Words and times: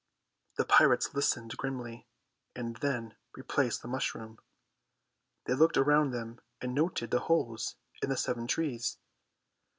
The 0.57 0.65
pirates 0.65 1.13
listened 1.13 1.55
grimly, 1.57 2.07
and 2.55 2.75
then 2.77 3.17
replaced 3.35 3.83
the 3.83 3.87
mushroom. 3.87 4.39
They 5.45 5.53
looked 5.53 5.77
around 5.77 6.09
them 6.09 6.41
and 6.59 6.73
noted 6.73 7.11
the 7.11 7.19
holes 7.29 7.75
in 8.01 8.09
the 8.09 8.17
seven 8.17 8.47
trees. 8.47 8.97